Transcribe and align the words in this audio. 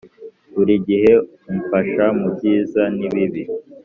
buri 0.55 0.73
gihe 0.87 1.11
umfasha 1.51 2.05
mubyiza 2.19 2.83
nibibi. 2.97 3.43